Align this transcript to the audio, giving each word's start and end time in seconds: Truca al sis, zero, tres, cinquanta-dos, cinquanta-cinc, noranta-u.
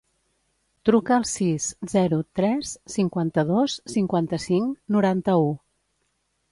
Truca 0.89 1.13
al 1.17 1.27
sis, 1.31 1.67
zero, 1.93 2.19
tres, 2.39 2.73
cinquanta-dos, 2.95 3.79
cinquanta-cinc, 3.97 4.77
noranta-u. 4.99 5.51